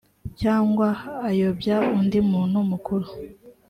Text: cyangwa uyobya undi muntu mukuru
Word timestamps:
cyangwa 0.39 0.87
uyobya 1.29 1.77
undi 1.97 2.19
muntu 2.31 2.57
mukuru 2.69 3.07